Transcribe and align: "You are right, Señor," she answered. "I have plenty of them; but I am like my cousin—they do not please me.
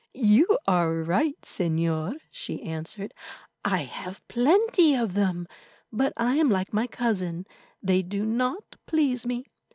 "You 0.15 0.47
are 0.67 0.91
right, 0.95 1.39
Señor," 1.43 2.15
she 2.31 2.63
answered. 2.63 3.13
"I 3.63 3.83
have 3.83 4.27
plenty 4.27 4.95
of 4.95 5.13
them; 5.13 5.45
but 5.93 6.11
I 6.17 6.37
am 6.37 6.49
like 6.49 6.73
my 6.73 6.87
cousin—they 6.87 8.01
do 8.01 8.25
not 8.25 8.77
please 8.87 9.27
me. 9.27 9.45